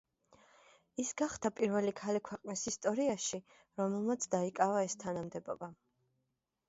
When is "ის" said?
1.03-1.11